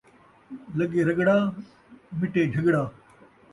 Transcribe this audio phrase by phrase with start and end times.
[0.77, 1.37] لڳے رڳڑا،
[2.17, 2.83] مٹے جھڳڑا